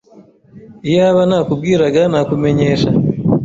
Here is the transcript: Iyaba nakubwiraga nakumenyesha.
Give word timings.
Iyaba 0.87 1.21
nakubwiraga 1.29 2.01
nakumenyesha. 2.11 2.89